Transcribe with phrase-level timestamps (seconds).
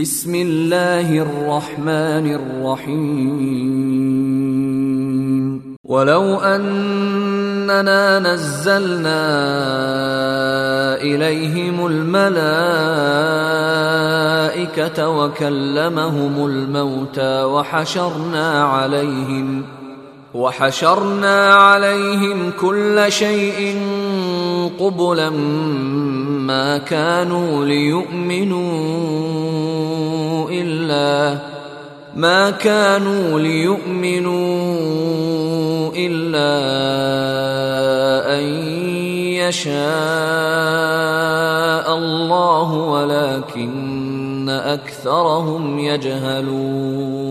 [0.00, 3.80] بسم الله الرحمن الرحيم.
[5.84, 9.22] ولو أننا نزلنا
[11.02, 12.28] إليهم الملائكة
[15.08, 19.62] وكلمهم الموتى وحشرنا عليهم
[20.34, 23.78] وحشرنا عليهم كل شيء
[24.80, 28.60] قبلا ما كانوا ليؤمنوا
[30.50, 31.38] إلا
[32.16, 34.30] ما كانوا ليؤمنوا
[35.96, 36.50] إلا
[38.38, 38.44] أن
[39.34, 39.80] يشاء
[41.98, 47.30] الله ولكن أكثرهم يجهلون.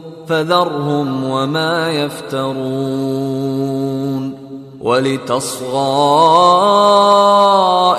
[0.27, 3.61] فذرهم وما يفترون
[4.81, 5.71] ولتصغى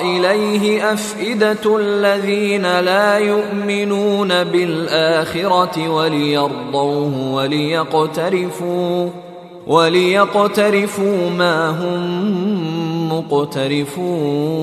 [0.00, 9.08] إليه أفئدة الذين لا يؤمنون بالآخرة وليرضوه وليقترفوا
[9.66, 14.62] وليقترفوا ما هم مقترفون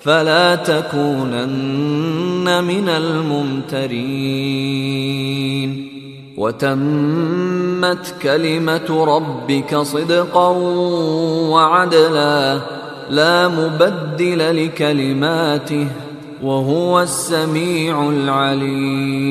[0.00, 4.80] فلا تكونن من الممترين.
[6.36, 10.48] وتمت كلمة ربك صدقا
[11.50, 12.60] وعدلا
[13.10, 15.86] لا مبدل لكلماته
[16.42, 19.30] وهو السميع العليم.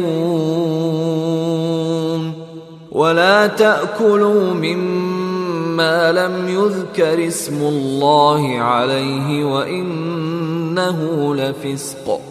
[2.91, 12.30] ولا تأكلوا مما لم يذكر اسم الله عليه وإنه لفسق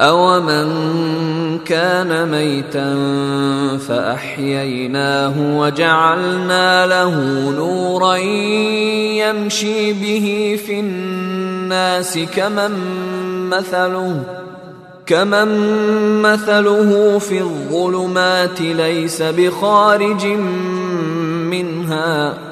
[0.00, 0.68] أومن
[1.58, 2.98] كان ميتا
[3.88, 7.20] فأحييناه وجعلنا له
[7.56, 12.72] نورا يمشي به في الناس كمن
[13.50, 14.22] مثله
[15.06, 15.48] كمن
[16.22, 20.26] مثله في الظلمات ليس بخارج
[21.50, 22.51] منها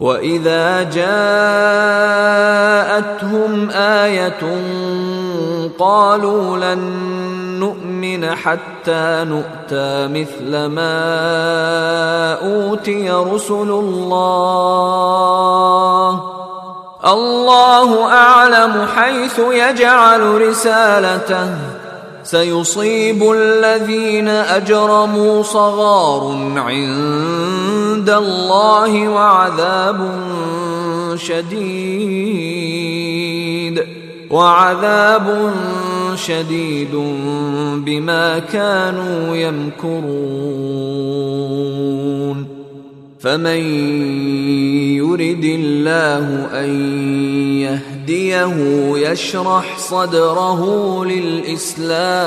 [0.00, 1.06] واذا جاءتهم
[3.70, 4.32] إيه
[5.78, 6.78] قالوا لن
[7.60, 11.14] نؤمن حتى نؤتى مثل ما
[12.34, 14.16] اوتي رسل الله
[17.04, 21.48] الله اعلم حيث يجعل رسالته
[22.22, 27.55] سيصيب الذين اجرموا صغار عند
[28.10, 30.10] الله وعذاب
[31.16, 32.76] شديد.
[34.30, 35.52] وعذاب
[36.14, 36.94] شديد
[37.84, 40.06] بما كانوا يمكرون.
[43.20, 43.60] فمن
[44.96, 46.70] يرد الله أن
[47.60, 48.56] يهديه
[48.96, 52.26] يشرح صدره للإسلام.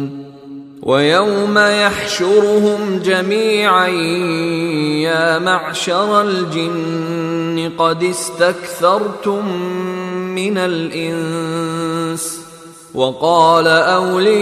[0.81, 3.87] ويوم يحشرهم جميعا
[5.07, 9.57] يا معشر الجن قد استكثرتم
[10.35, 12.41] من الإنس
[12.93, 14.41] وقال أولياؤهم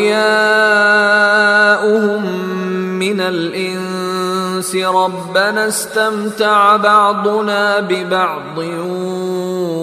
[2.99, 8.57] من الإنس ربنا استمتع بعضنا ببعض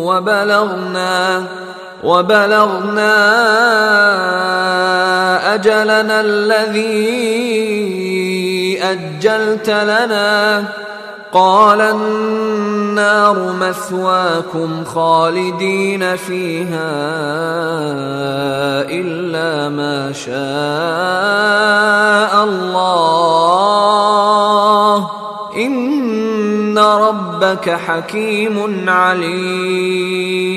[0.07, 1.47] وبلغنا
[2.05, 3.17] وبلغنا
[5.55, 7.07] أجلنا الذي
[8.83, 10.65] أجلت لنا.
[11.33, 16.93] قال النار مثواكم خالدين فيها
[18.89, 20.37] إلا ما شاء
[22.45, 23.77] الله.
[25.57, 30.57] إن ربك حكيم عليم.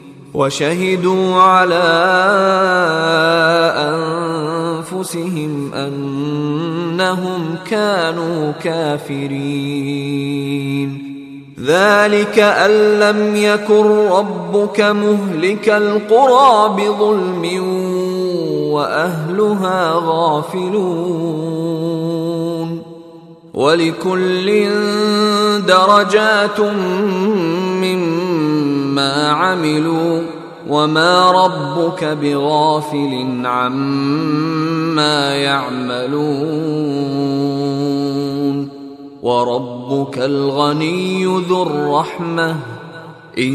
[0.33, 1.83] وشهدوا على
[4.91, 10.11] أنفسهم أنهم كانوا كافرين.
[11.65, 17.63] ذلك أن لم يكن ربك مهلك القرى بظلم
[18.71, 21.61] وأهلها غافلون.
[23.53, 24.69] ولكل
[25.67, 28.30] درجات مما
[28.99, 30.21] عملوا
[30.67, 36.81] وما ربك بغافل عما يعملون
[39.21, 42.55] وربك الغني ذو الرحمه
[43.37, 43.53] ان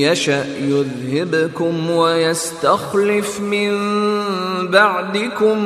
[0.00, 3.78] يشا يذهبكم ويستخلف من
[4.70, 5.58] بعدكم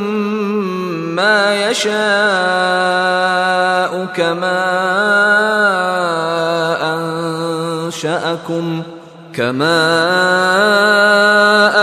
[1.16, 1.97] ما يشاء
[4.16, 4.66] كما
[7.87, 8.83] أنشأكم
[9.35, 9.83] كما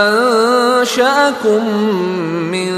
[0.08, 1.62] أنشأكم
[2.52, 2.70] من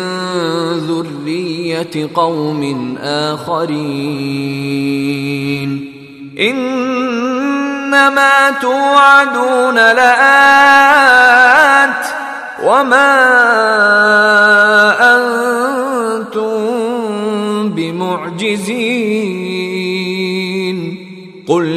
[0.87, 2.62] ذرية قوم
[3.02, 3.66] آخرين.
[6.38, 10.06] إنما توعدون لآت
[12.64, 13.12] وما
[15.16, 16.56] أنتم
[17.75, 19.47] بمعجزين.
[21.49, 21.75] قل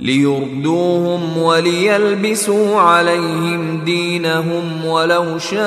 [0.00, 5.60] ليردوهم وليلبسوا عليهم دينهم ولو شاء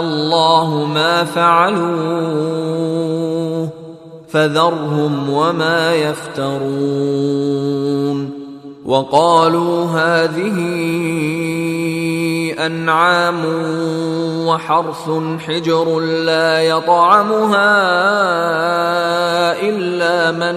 [0.00, 2.48] الله ما فعلوه
[4.28, 7.48] فذرهم وما يفترون
[8.84, 10.58] وقالوا هذه
[12.66, 13.44] أنعام
[14.46, 15.10] وحرث
[15.46, 17.78] حجر لا يطعمها
[19.60, 20.56] إلا من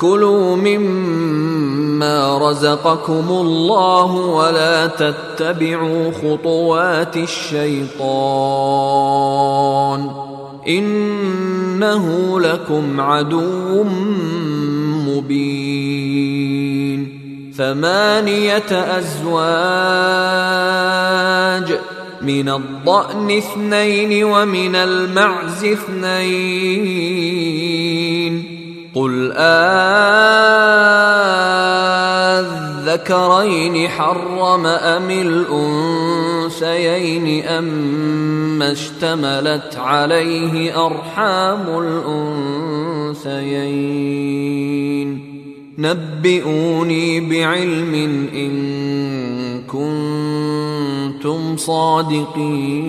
[0.00, 7.98] كلوا مما رزقكم الله ولا تتبعوا خطوات الشيطان
[10.68, 13.84] إنه لكم عدو
[15.06, 16.38] مبين
[17.56, 19.78] ثمانية أزواج
[22.22, 26.98] من الضأن اثنين ومن المعز اثنين
[28.94, 29.32] قل
[32.88, 36.64] آذكرين حرم أم الأنثيين
[37.44, 41.66] أما اشتملت عليه أرحام
[43.18, 44.08] الأنثيين
[45.78, 47.94] نبئوني بعلم
[48.34, 48.52] إن
[49.62, 52.88] كنتم صادقين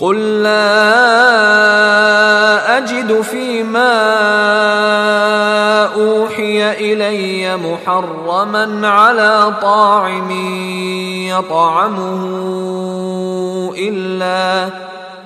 [0.00, 0.78] قل لا
[2.78, 4.00] اجد فيما
[5.94, 10.30] اوحي الي محرما على طاعم
[11.28, 12.22] يطعمه
[13.78, 14.68] الا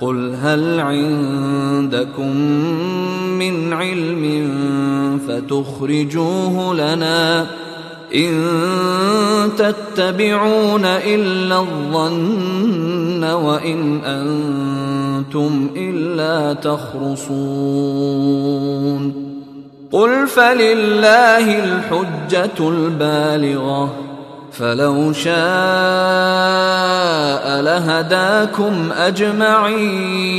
[0.00, 2.36] قل هل عندكم
[3.38, 4.50] من علم
[5.28, 7.46] فتخرجوه لنا
[8.14, 17.68] ان تتبعون الا الظن وان أنتم الا تخرصون
[19.92, 23.94] قل فلله الحجه البالغه
[24.58, 25.34] فلو شاء
[27.60, 30.38] لهداكم أجمعين.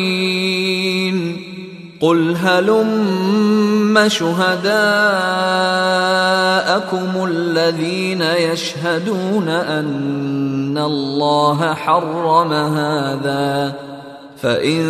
[2.02, 4.76] قل هلم شهداءكم
[7.32, 13.74] الذين يشهدون أن الله حرم هذا.
[14.42, 14.84] فإن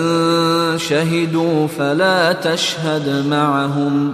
[0.77, 4.13] شهدوا فلا تشهد معهم.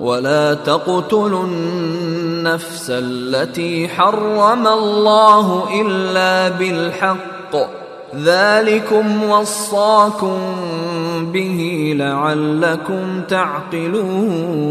[0.00, 7.56] ولا تقتلوا النفس التي حرم الله إلا بالحق.
[8.16, 10.38] ذلكم وصاكم
[11.32, 14.68] به لعلكم تعقلون.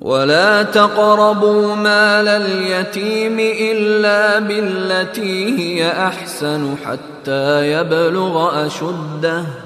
[0.00, 9.65] ولا تقربوا مال اليتيم إلا بالتي هي أحسن حتى يبلغ أشده.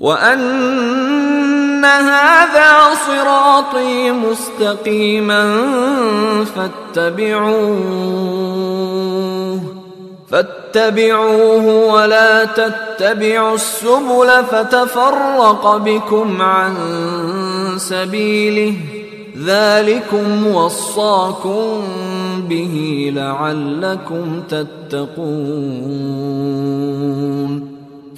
[0.00, 5.56] وأن هذا صراطي مستقيما
[6.44, 8.14] فاتبعوه
[10.30, 16.74] فاتبعوه ولا تتبعوا السبل فتفرق بكم عن
[17.76, 18.74] سبيله.
[19.44, 21.82] ذلكم وصاكم
[22.48, 25.14] به لعلكم تتقون.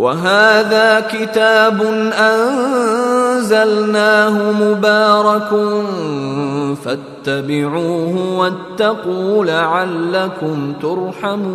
[0.00, 1.82] وهذا كتاب
[3.36, 3.72] أنزلناه
[4.52, 5.48] مبارك
[6.84, 11.50] فاتبعوه واتقوا لعلكم ترحمون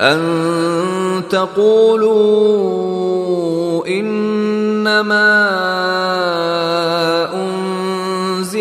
[0.00, 0.22] أن
[1.30, 2.66] تقولوا
[3.86, 5.46] إنما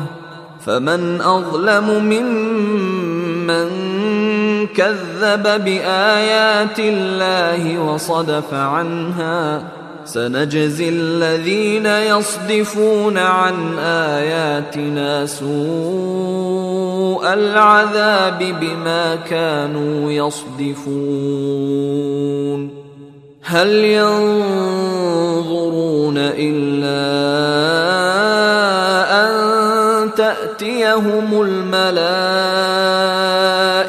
[0.66, 3.68] فمن أظلم ممن
[4.66, 9.62] كذب بآيات الله وصدف عنها
[10.12, 15.50] سنجزي الذين يصدفون عن آياتنا سوء
[17.32, 21.00] العذاب بما كانوا يصدفون.
[23.42, 24.54] هل ينظرون
[26.18, 27.00] إلا
[29.24, 29.34] أن
[30.14, 31.40] تأتيهم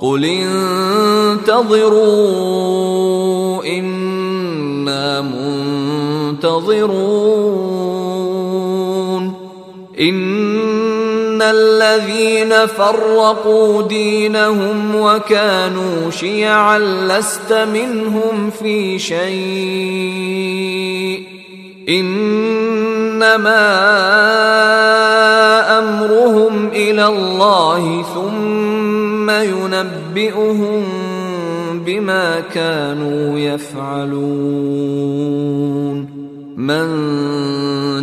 [0.00, 0.24] قل
[1.44, 1.94] انتظروا
[3.64, 7.00] إنا منتظرون
[10.00, 20.50] إن الذين فرقوا دينهم وكانوا شيعا لست منهم في شيء
[21.90, 23.66] إنما
[25.78, 30.84] أمرهم إلى الله ثم ينبئهم
[31.86, 34.90] بما كانوا يفعلون.
[36.60, 36.88] من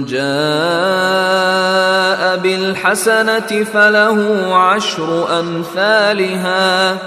[0.05, 0.27] جاء
[2.37, 6.97] بالحسنة فله عشر أمثالها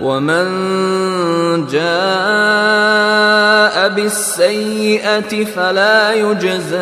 [0.00, 0.46] ومن
[1.66, 3.02] جاء
[3.88, 6.76] بالسيئه فلا يجزى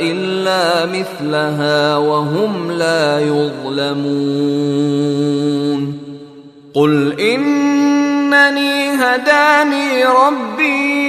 [0.00, 4.78] الا مثلها وهم لا يظلمون
[6.74, 11.08] قل انني هداني ربي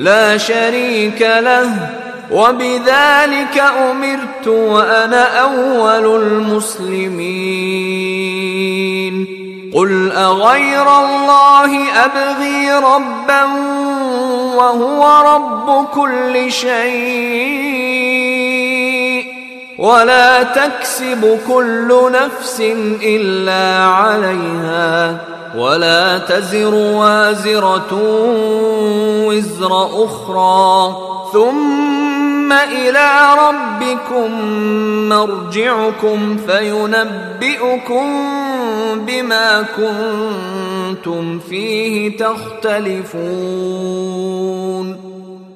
[0.00, 1.88] لا شريك له
[2.32, 7.20] وبذلك أمرت وأنا أول المسلمين.
[9.74, 13.44] قل أغير الله أبغي ربا
[14.56, 15.02] وهو
[15.34, 17.60] رب كل شيء
[19.78, 22.60] ولا تكسب كل نفس
[23.02, 25.16] إلا عليها.
[25.56, 27.92] ولا تزر وازرة
[29.26, 30.96] وزر أخرى.
[31.32, 33.08] ثم إلى
[33.48, 34.30] ربكم
[35.08, 38.06] مرجعكم فينبئكم
[39.06, 43.20] بما كنتم فيه تختلفون.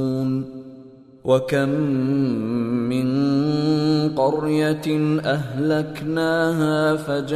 [1.31, 1.69] وكم
[2.91, 3.07] من
[4.15, 4.87] قرية
[5.25, 7.33] أهلكناها فجاءها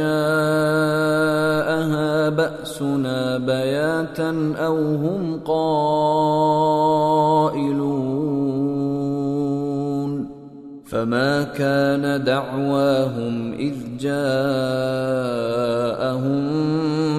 [2.28, 5.86] بأسنا بياتا أو هم قائلون
[10.86, 14.76] فما كان دعواهم إذ جاءهم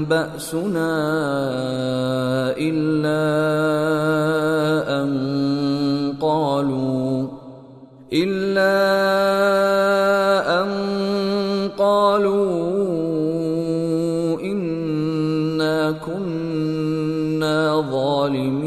[0.05, 0.97] بأسنا
[2.57, 3.23] إلا
[5.03, 5.66] أن
[6.27, 7.27] قالوا
[8.13, 8.77] إلا
[10.63, 10.69] أن
[11.77, 12.57] قالوا
[14.41, 18.57] إنا كنا ظالمين.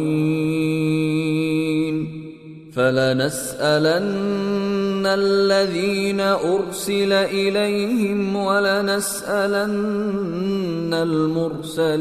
[2.76, 9.74] فلنسألن الذين أرسل إليهم ولنسألن
[10.94, 12.00] المرسلين.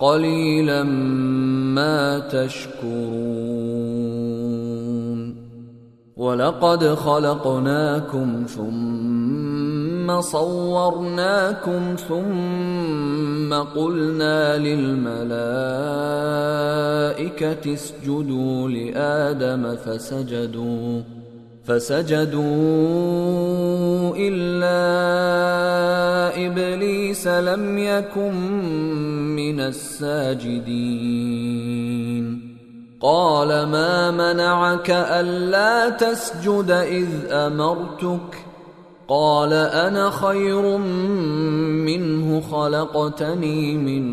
[0.00, 0.82] قليلا
[1.74, 3.76] ما تشكرون
[6.16, 15.26] ولقد خلقناكم ثم صورناكم ثم قلنا للملائكه
[17.74, 21.02] اسجدوا لادم فسجدوا
[21.66, 22.42] فسجدوا
[24.16, 24.80] إلا
[26.46, 28.34] إبليس لم يكن
[29.36, 30.96] من الساجدين.
[33.00, 38.46] قال ما منعك ألا تسجد إذ أمرتك؟
[39.08, 40.78] قال أنا خير
[41.86, 44.04] منه خلقتني من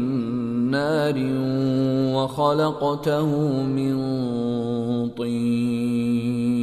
[0.71, 1.15] نار
[2.15, 3.25] وخلقته
[3.63, 3.95] من
[5.09, 6.62] طين.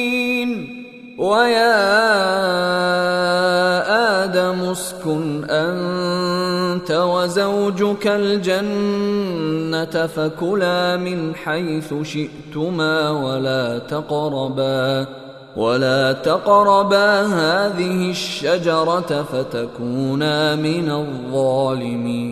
[1.21, 1.77] ويا
[4.23, 15.05] آدم اسكن أنت وزوجك الجنة فكلا من حيث شئتما ولا تقربا
[15.55, 22.31] ولا تقربا هذه الشجرة فتكونا من الظالمين.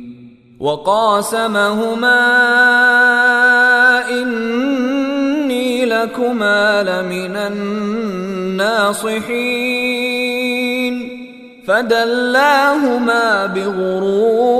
[0.61, 2.21] وقاسمهما
[4.09, 9.01] إني لكما لمن الناصحين.
[11.67, 14.51] فدلاهما بغرور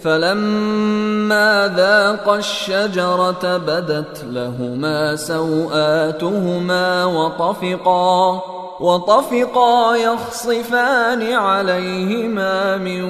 [0.00, 8.42] فلما ذاقا الشجرة بدت لهما سوآتهما وطفقا.
[8.80, 13.02] وطفقا يخصفان عليهما من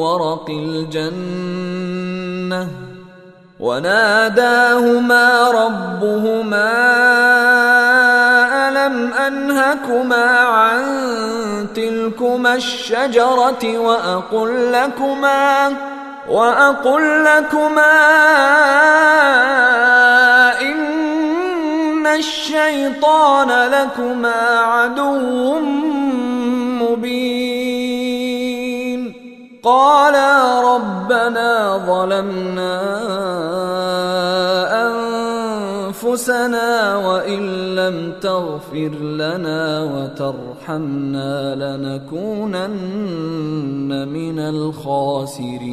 [0.00, 1.82] ورق الجنة
[3.60, 6.72] وناداهما ربهما
[8.68, 10.82] ألم أنهكما عن
[11.74, 15.72] تلكما الشجرة وأقل لكما
[16.28, 17.92] وأقل لكما
[20.60, 21.01] إن
[22.14, 25.60] الشيطان لكما عدو
[26.82, 28.02] مبين.
[29.62, 32.80] قالا ربنا ظلمنا
[35.86, 42.70] أنفسنا وإن لم تغفر لنا وترحمنا لنكونن
[44.08, 45.72] من الخاسرين.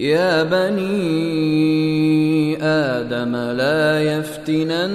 [0.00, 0.90] يا بني
[2.62, 4.88] آدم لا يفتننكم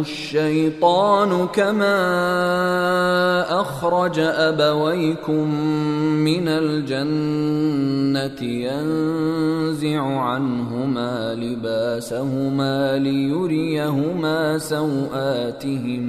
[0.00, 2.00] الشيطان كما
[3.60, 5.54] أخرج أبويكم
[6.24, 16.08] من الجنة ينزع عنهما لباسهما ليريهما سوآتهما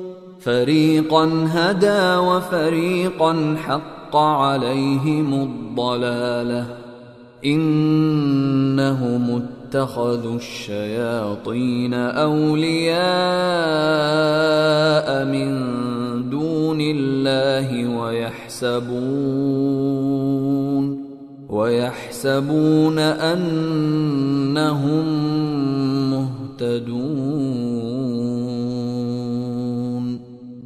[0.43, 6.65] فريقا هدى وفريقا حق عليهم الضلالة.
[7.45, 13.01] إنهم اتخذوا الشياطين أولياء
[15.25, 15.49] من
[16.29, 18.91] دون الله ويحسبون
[21.49, 25.05] ويحسبون أنهم
[26.11, 28.10] مهتدون.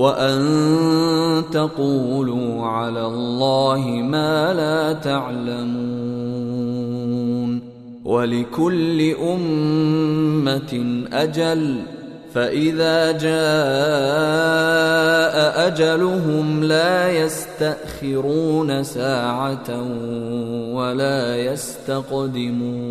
[0.00, 6.00] وأن تقولوا على الله ما لا تعلمون
[8.04, 11.82] ولكل أمة أجل
[12.34, 13.30] فإذا جاء
[15.66, 19.82] أجلهم لا يستأخرون ساعة
[20.72, 22.90] ولا يستقدمون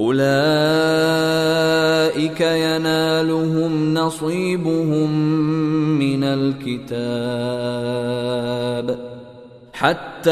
[0.00, 1.20] أولئك
[2.40, 5.10] ينالهم نصيبهم
[5.98, 6.90] من الكتاب
[9.72, 10.30] حتى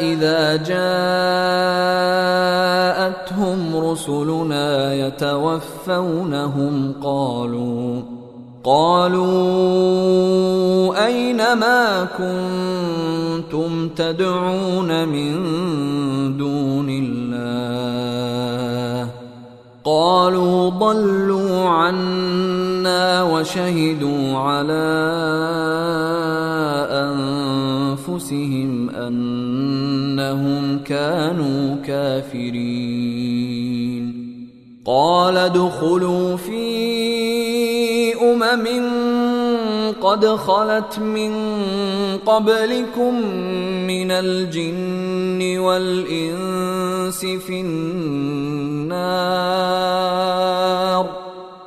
[0.00, 0.76] إذا جاءتهم
[3.76, 8.02] رسلنا يتوفونهم قالوا
[8.64, 9.30] قالوا
[11.06, 15.32] أين ما كنتم تدعون من
[16.36, 17.90] دون الله؟
[19.84, 24.90] قالوا ضلوا عنا وشهدوا على
[28.10, 33.30] أنفسهم أنهم كانوا كافرين.
[34.84, 37.29] قال ادخلوا في
[38.42, 41.32] أمم قد خلت من
[42.26, 43.14] قبلكم
[43.86, 49.00] من الجن والإنس في النار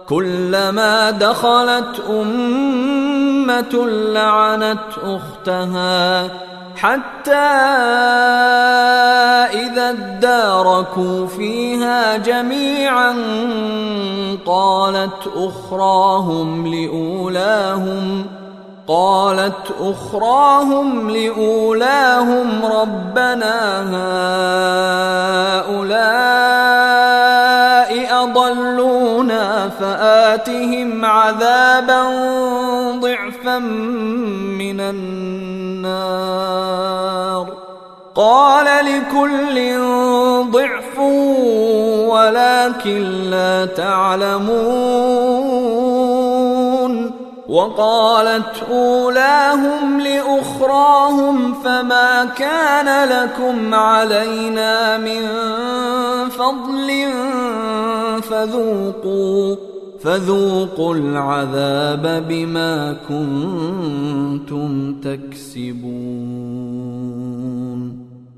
[0.09, 6.29] كلما دخلت أمة لعنت أختها
[6.83, 7.31] حتى
[9.63, 13.15] إذا اداركوا فيها جميعا
[14.45, 18.25] قالت أخراهم لأولاهم
[18.87, 23.83] قالت أخراهم لأولاهم ربنا
[25.69, 27.22] هؤلاء
[28.11, 32.03] أضلونا فآتهم عذابا
[32.99, 33.59] ضعفا
[34.59, 36.33] من النار.
[38.15, 39.77] قال لكل
[40.51, 40.99] ضعف
[42.09, 45.23] ولكن لا تعلمون.
[47.53, 55.21] وقالت أولاهم لأخراهم فما كان لكم علينا من
[56.29, 56.89] فضل
[58.21, 59.55] فذوقوا
[60.03, 66.43] فذوقوا العذاب بما كنتم تكسبون.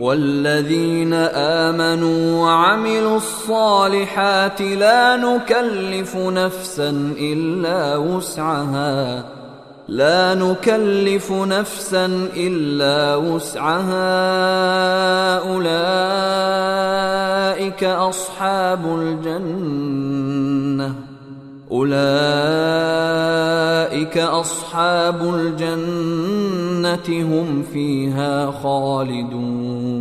[0.00, 9.24] والذين آمنوا وعملوا الصالحات لا نكلف نفسا إلا وسعها.
[9.88, 14.18] لا نكلف نفسا إلا وسعها.
[15.38, 16.24] أولئك
[17.84, 20.94] أصحاب الجنة.
[21.72, 21.96] أولئك
[24.18, 29.96] أصحاب الجنة هم فيها خالدون.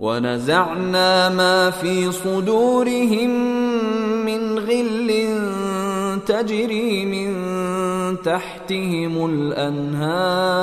[0.00, 3.30] ونزعنا ما في صدورهم
[4.26, 5.38] من غل
[6.26, 7.36] تجري من
[8.22, 10.62] تحتهم الأنهار.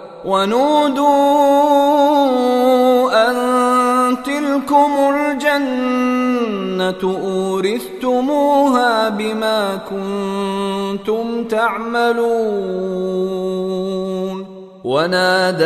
[0.25, 1.11] ونودوا
[3.29, 3.35] أن
[4.23, 13.01] تلكم الجنة أورثتموها بما كنتم تعملون.
[14.83, 15.65] ونادى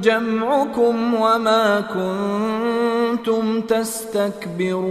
[0.00, 4.84] جمعكم وما كنتم تستكبرون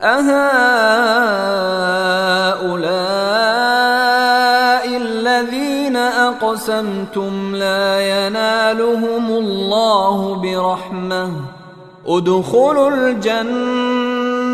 [0.00, 0.38] أهؤلاء
[4.96, 11.30] الذين أقسمتم لا ينالهم الله برحمة
[12.06, 12.88] ادخلوا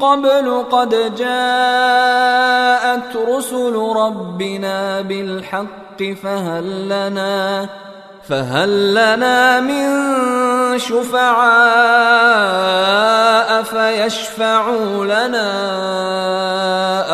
[0.00, 7.68] قبل قد جاءت رسل ربنا بالحق فهل لنا
[8.28, 9.86] فهل لنا من
[10.78, 11.26] شفعاء
[13.62, 15.50] فيشفعوا لنا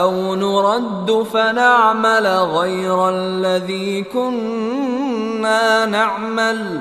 [0.01, 6.81] أو نرد فنعمل غير الذي كنا نعمل؟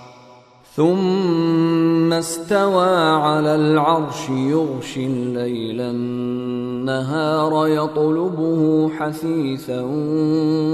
[0.75, 9.81] ثم استوى على العرش يغشي الليل النهار يطلبه حثيثا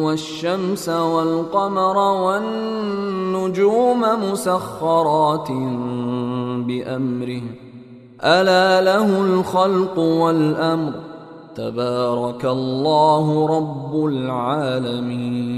[0.04, 5.52] والشمس والقمر والنجوم مسخرات
[6.68, 7.41] بأمره.
[8.24, 10.93] ألا له الخلق والأمر.
[11.56, 15.58] تبارك الله رب العالمين.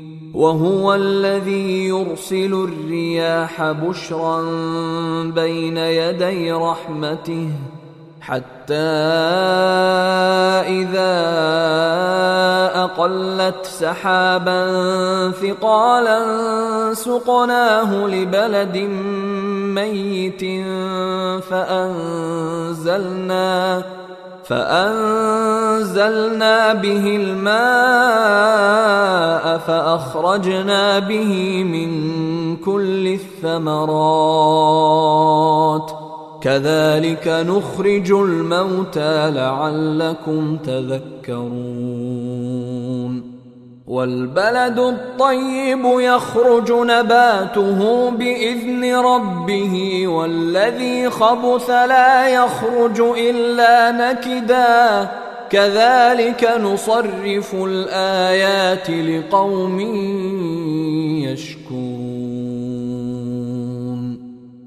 [0.33, 4.41] وهو الذي يرسل الرياح بشرا
[5.23, 7.49] بين يدي رحمته
[8.21, 8.73] حتى
[10.67, 11.21] إذا
[12.83, 14.61] أقلت سحابا
[15.31, 16.19] ثقالا
[16.93, 18.77] سقناه لبلد
[19.75, 20.41] ميت
[21.49, 23.21] فأنزلنا
[24.51, 26.43] فأنزلنا
[26.73, 27.57] به الماء
[29.57, 31.91] فأخرجنا به من
[32.57, 33.91] كل الثمرات.
[36.41, 42.70] كذلك نخرج الموتى لعلكم تذكرون.
[43.91, 55.07] والبلد الطيب يخرج نباته بإذن ربه والذي خبث لا يخرج إلا نكدا.
[55.49, 59.79] كذلك نصرف الآيات لقوم
[61.27, 61.90] يشكرون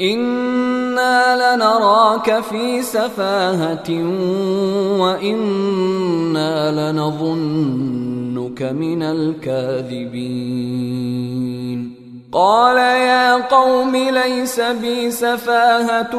[0.00, 3.90] أنا لنراك في سفاهه
[5.00, 10.54] وأنا لنظنك من الكاذبين
[12.32, 16.16] قال يا قوم ليس بي سفاهه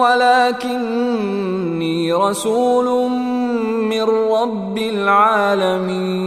[0.00, 3.10] ولكني رسول
[3.90, 6.26] من رب العالمين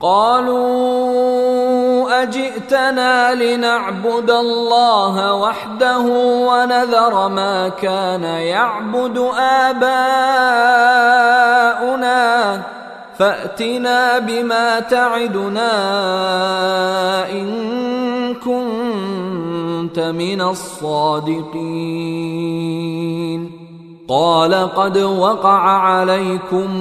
[0.00, 1.50] قالوا
[2.22, 5.98] أجئتنا لنعبد الله وحده
[6.48, 10.00] ونذر ما كان يعبد آباؤنا
[13.18, 15.70] فأتنا بما تعدنا
[17.30, 22.00] إن كنت من الصادقين
[24.10, 26.74] قال قد وقع عليكم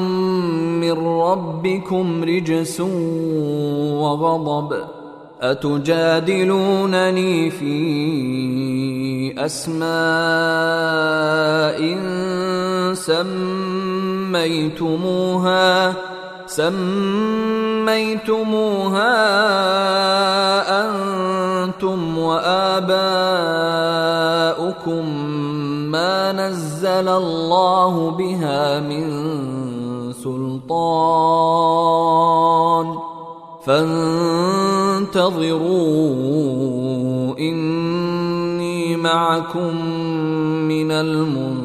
[0.82, 2.82] من ربكم رجس
[4.02, 4.78] وغضب
[5.42, 6.70] أتجادلونني
[7.50, 9.90] في أسماء
[14.34, 14.90] سميتموها
[16.50, 17.70] سميتموها
[20.86, 22.90] أنتم وآباؤكم
[25.92, 29.10] ما نزل الله بها من
[30.14, 31.80] سلطان
[33.66, 34.10] فانتظروا
[37.40, 39.86] اني معكم
[40.68, 41.60] من المنتظرين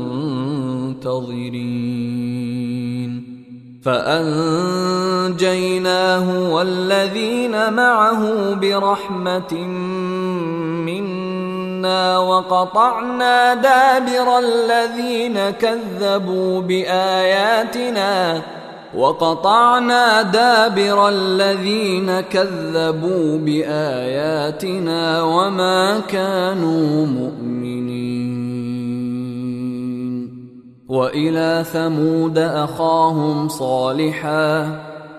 [3.85, 5.45] فانجيناه
[6.55, 9.55] والذين معه برحمه
[10.87, 11.24] منا
[12.19, 18.43] وقطعنا دابر الذين كذبوا بآياتنا
[18.97, 27.55] وقطعنا دابر الذين كذبوا بآياتنا وما كانوا مؤمنين.
[30.89, 34.94] وإلى ثمود أخاهم صالحا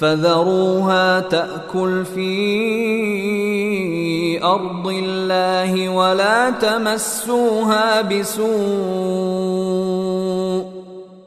[0.00, 2.34] فذروها تأكل في
[4.44, 8.46] أرض الله ولا تمسوها بسوء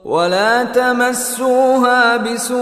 [0.05, 2.59] ولا تمسوها بسوء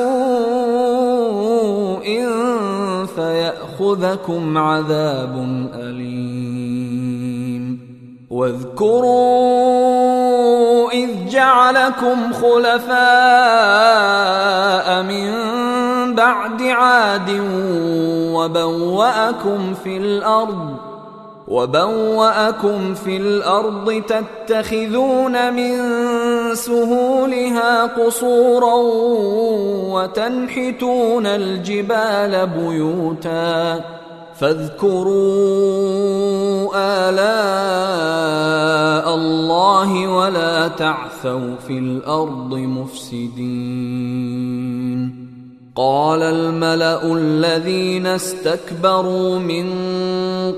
[3.15, 5.35] فيأخذكم عذاب
[5.73, 6.67] أليم.
[8.29, 9.87] واذكروا
[10.91, 12.97] إذ جعلكم خلفاء
[15.03, 15.33] من
[16.15, 17.29] بعد عاد
[18.33, 20.75] وبوأكم في الأرض
[21.47, 25.75] وبوأكم في الأرض تتخذون من
[26.55, 28.75] سهولها قصورا
[29.93, 33.81] وتنحتون الجبال بيوتا
[34.39, 35.17] فاذكروا
[37.09, 38.27] آلاء
[39.15, 43.87] الله ولا تعثوا في الأرض مفسدين.
[45.77, 49.73] قال الملأ الذين استكبروا من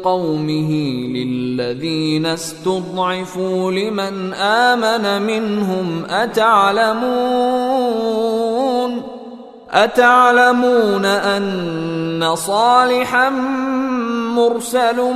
[0.03, 0.71] قومه
[1.13, 7.59] للذين استضعفوا لمن آمن منهم أتعلمون
[9.71, 13.29] أتعلمون أن صالحا
[14.35, 15.13] مرسل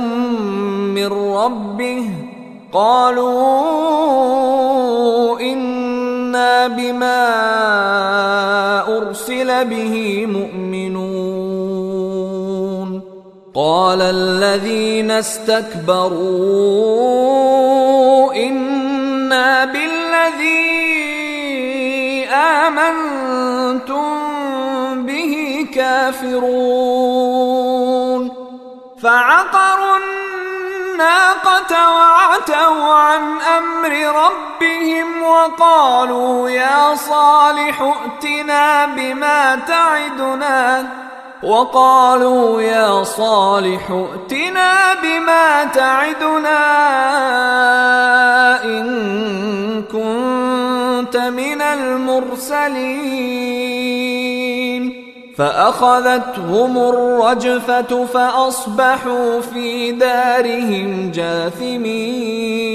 [0.94, 2.10] من ربه
[2.72, 3.34] قالوا
[6.34, 7.22] أنا بما
[8.96, 11.14] ارسل به مؤمنون
[13.54, 16.14] قال الذين استكبروا
[18.34, 20.74] أنا بالذي
[22.26, 24.02] امنتم
[25.06, 27.04] به كافرون
[29.02, 30.23] فعقروا
[30.94, 33.90] الناقة وعتوا عن أمر
[34.24, 40.86] ربهم وقالوا يا صالح ائتنا بما تعدنا
[41.42, 46.64] وقالوا يا صالح ائتنا بما تعدنا
[48.64, 53.24] إن كنت من المرسلين
[55.36, 62.74] فأخذتهم الرجفة فأصبحوا في دارهم جاثمين.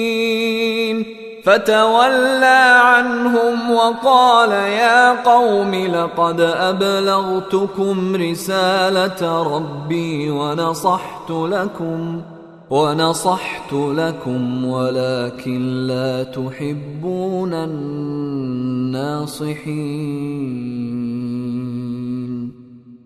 [1.44, 12.22] فتولى عنهم وقال يا قوم لقد أبلغتكم رسالة ربي ونصحت لكم
[12.70, 19.10] ونصحت لكم ولكن لا تحبون الناصحين.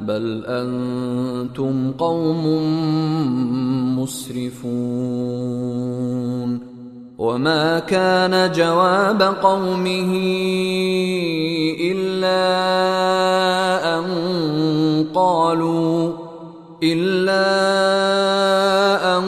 [0.00, 2.46] بل أنتم قوم
[3.98, 5.10] مسرفون.
[7.18, 10.12] وما كان جواب قومه
[11.80, 12.48] إلا
[13.98, 14.04] أن
[15.14, 16.12] قالوا
[16.82, 17.46] إلا
[19.18, 19.24] أن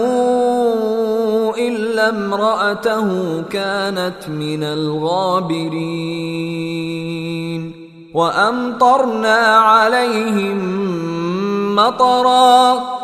[1.59, 6.15] إلا امرأته كانت من الغابرين.
[8.15, 10.59] وأمطرنا عليهم
[11.77, 13.04] مطرا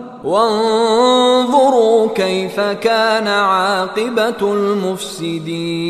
[0.23, 5.81] وانظروا كيف كان عاقبة المفسدين.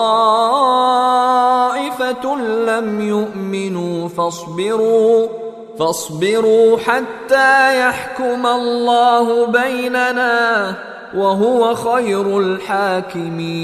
[2.66, 5.47] لم يؤمنوا فاصبروا
[5.78, 10.74] فاصبروا حتى يحكم الله بيننا
[11.14, 13.58] وهو خير الحاكمين.